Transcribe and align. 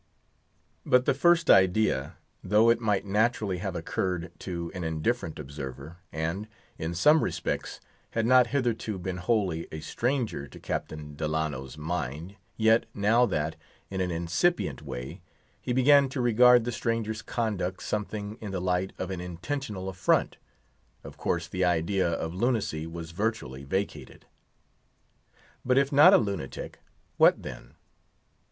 But 0.83 1.05
the 1.05 1.13
first 1.13 1.47
idea, 1.47 2.17
though 2.43 2.71
it 2.71 2.81
might 2.81 3.05
naturally 3.05 3.59
have 3.59 3.75
occurred 3.75 4.31
to 4.39 4.71
an 4.73 4.83
indifferent 4.83 5.37
observer, 5.37 5.97
and, 6.11 6.47
in 6.79 6.95
some 6.95 7.23
respect, 7.23 7.79
had 8.09 8.25
not 8.25 8.47
hitherto 8.47 8.97
been 8.97 9.17
wholly 9.17 9.67
a 9.71 9.79
stranger 9.79 10.47
to 10.47 10.59
Captain 10.59 11.13
Delano's 11.15 11.77
mind, 11.77 12.35
yet, 12.57 12.87
now 12.95 13.27
that, 13.27 13.55
in 13.91 14.01
an 14.01 14.09
incipient 14.09 14.81
way, 14.81 15.21
he 15.61 15.71
began 15.71 16.09
to 16.09 16.19
regard 16.19 16.63
the 16.63 16.71
stranger's 16.71 17.21
conduct 17.21 17.83
something 17.83 18.39
in 18.41 18.49
the 18.49 18.59
light 18.59 18.93
of 18.97 19.11
an 19.11 19.21
intentional 19.21 19.87
affront, 19.87 20.37
of 21.03 21.15
course 21.15 21.47
the 21.47 21.63
idea 21.63 22.09
of 22.09 22.33
lunacy 22.33 22.87
was 22.87 23.11
virtually 23.11 23.63
vacated. 23.65 24.25
But 25.63 25.77
if 25.77 25.91
not 25.91 26.11
a 26.11 26.17
lunatic, 26.17 26.79
what 27.17 27.43
then? 27.43 27.75